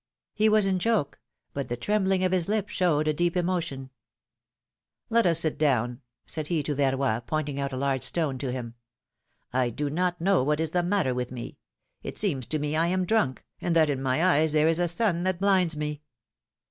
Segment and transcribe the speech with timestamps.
[0.33, 1.19] He was in joke,
[1.53, 3.91] but the trembling of his lips showed a deep emotion.
[5.11, 8.73] ^^Let us sit down," said he to Verroy, pointing out a large stone to him.
[9.53, 12.01] I do not know what is the matter 166 P^ILOM^:NE^S MAERTAGES.
[12.01, 14.67] with me; it seems to me I am drunk, and that in my eyes there
[14.67, 16.01] is a sun that blinds me.